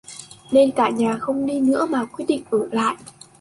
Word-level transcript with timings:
Nên 0.51 0.71
cả 0.71 0.89
nhà 0.89 1.17
không 1.21 1.45
đi 1.45 1.59
nữa 1.59 1.85
mà 1.89 2.05
quyết 2.05 2.25
định 2.27 2.43
ở 2.51 2.67
lại 2.71 2.95